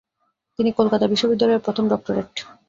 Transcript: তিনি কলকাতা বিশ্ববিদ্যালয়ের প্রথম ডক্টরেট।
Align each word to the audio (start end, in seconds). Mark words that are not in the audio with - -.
তিনি 0.59 0.69
কলকাতা 0.71 1.05
বিশ্ববিদ্যালয়ের 1.07 1.63
প্রথম 1.65 1.85
ডক্টরেট। 1.89 2.31